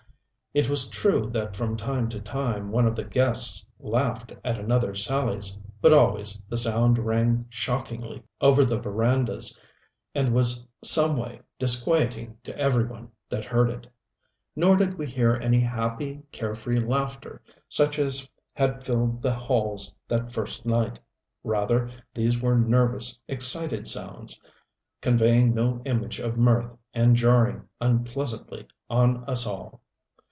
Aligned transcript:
It 0.53 0.69
was 0.69 0.89
true 0.89 1.29
that 1.29 1.55
from 1.55 1.77
time 1.77 2.09
to 2.09 2.19
time 2.19 2.73
one 2.73 2.85
of 2.85 2.93
the 2.97 3.05
guests 3.05 3.65
laughed 3.79 4.33
at 4.43 4.59
another's 4.59 5.05
sallies, 5.05 5.57
but 5.81 5.93
always 5.93 6.41
the 6.49 6.57
sound 6.57 6.97
rang 6.97 7.45
shockingly 7.47 8.15
loud 8.17 8.23
over 8.41 8.65
the 8.65 8.77
verandas 8.77 9.57
and 10.13 10.33
was 10.33 10.67
some 10.83 11.15
way 11.15 11.39
disquieting 11.57 12.37
to 12.43 12.57
every 12.57 12.83
one 12.85 13.09
that 13.29 13.45
heard 13.45 13.69
it. 13.69 13.87
Nor 14.53 14.75
did 14.75 14.97
we 14.97 15.07
hear 15.07 15.35
any 15.35 15.61
happy, 15.61 16.21
carefree 16.33 16.81
laughter 16.81 17.41
such 17.69 17.97
as 17.97 18.27
had 18.51 18.83
filled 18.83 19.21
the 19.21 19.33
halls 19.33 19.95
that 20.09 20.33
first 20.33 20.65
night. 20.65 20.99
Rather 21.45 21.89
these 22.13 22.41
were 22.41 22.57
nervous, 22.57 23.17
excited 23.29 23.87
sounds, 23.87 24.37
conveying 24.99 25.53
no 25.55 25.81
image 25.85 26.19
of 26.19 26.35
mirth, 26.37 26.69
and 26.93 27.15
jarring 27.15 27.63
unpleasantly 27.79 28.67
on 28.89 29.23
us 29.29 29.47
all. 29.47 29.79